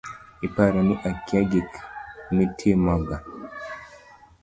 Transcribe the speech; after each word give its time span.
Iparo 0.47 0.79
ni 0.87 0.95
akia 1.09 1.41
gik 1.51 1.69
mitimoga 2.35 3.15